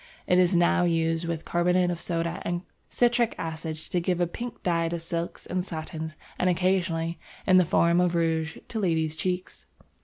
[0.25, 4.63] It is now used with carbonate of soda and citric acid to give a pink
[4.63, 9.67] dye to silks and satins, and occasionally, in the form of rouge, to ladies' cheeks!